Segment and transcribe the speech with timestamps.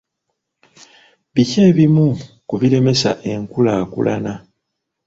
[1.33, 2.07] Biki ebimu
[2.47, 4.33] ku biremesa enkulaakulana?